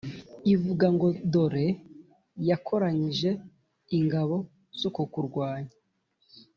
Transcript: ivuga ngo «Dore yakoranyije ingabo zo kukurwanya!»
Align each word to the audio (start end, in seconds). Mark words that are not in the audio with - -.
ivuga 0.53 0.85
ngo 0.95 1.07
«Dore 1.31 1.67
yakoranyije 2.49 3.29
ingabo 3.97 4.35
zo 4.79 4.89
kukurwanya!» 4.95 5.73